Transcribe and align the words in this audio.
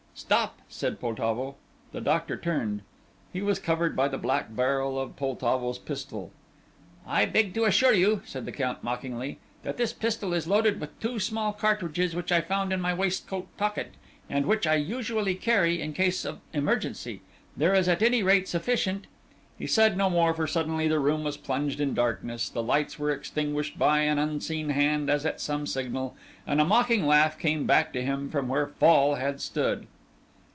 "Stop!" 0.13 0.59
said 0.69 0.99
Poltavo. 0.99 1.55
The 1.93 2.01
doctor 2.01 2.37
turned. 2.37 2.81
He 3.33 3.41
was 3.41 3.57
covered 3.57 3.95
by 3.95 4.07
the 4.07 4.19
black 4.19 4.55
barrel 4.55 4.99
of 4.99 5.15
Poltavo's 5.15 5.79
pistol. 5.79 6.31
"I 7.07 7.25
beg 7.25 7.55
to 7.55 7.63
assure 7.63 7.93
you," 7.93 8.21
said 8.23 8.45
the 8.45 8.51
Count 8.51 8.83
mockingly, 8.83 9.39
"that 9.63 9.77
this 9.77 9.93
pistol 9.93 10.33
is 10.35 10.45
loaded 10.47 10.79
with 10.79 10.99
two 10.99 11.17
small 11.17 11.53
cartridges 11.53 12.15
which 12.15 12.31
I 12.31 12.39
found 12.41 12.71
in 12.71 12.79
my 12.81 12.93
waistcoat 12.93 13.47
pocket, 13.57 13.93
and 14.29 14.45
which 14.45 14.67
I 14.67 14.75
usually 14.75 15.33
carry 15.33 15.81
in 15.81 15.91
case 15.91 16.23
of 16.23 16.39
emergency. 16.53 17.21
There 17.57 17.73
is 17.73 17.87
at 17.89 18.03
any 18.03 18.21
rate 18.21 18.47
sufficient" 18.47 19.07
He 19.57 19.65
said 19.65 19.97
no 19.97 20.07
more, 20.07 20.35
for 20.35 20.45
suddenly 20.45 20.87
the 20.87 20.99
room 20.99 21.23
was 21.23 21.37
plunged 21.37 21.79
in 21.81 21.95
darkness, 21.95 22.47
the 22.47 22.61
lights 22.61 22.99
were 22.99 23.09
extinguished 23.09 23.79
by 23.79 24.01
an 24.01 24.19
unseen 24.19 24.69
hand 24.69 25.09
as 25.09 25.25
at 25.25 25.41
some 25.41 25.65
signal, 25.65 26.15
and 26.45 26.61
a 26.61 26.65
mocking 26.65 27.07
laugh 27.07 27.39
came 27.39 27.65
back 27.65 27.91
to 27.93 28.03
him 28.03 28.29
from 28.29 28.47
where 28.49 28.67
Fall 28.67 29.15
had 29.15 29.41
stood. 29.41 29.87